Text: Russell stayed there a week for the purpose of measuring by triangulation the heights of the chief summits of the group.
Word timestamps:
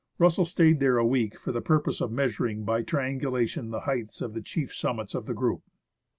Russell 0.17 0.45
stayed 0.45 0.79
there 0.79 0.97
a 0.97 1.05
week 1.05 1.37
for 1.37 1.51
the 1.51 1.61
purpose 1.61 2.01
of 2.01 2.11
measuring 2.11 2.63
by 2.65 2.81
triangulation 2.81 3.69
the 3.69 3.81
heights 3.81 4.19
of 4.19 4.33
the 4.33 4.41
chief 4.41 4.73
summits 4.73 5.13
of 5.13 5.27
the 5.27 5.33
group. 5.35 5.61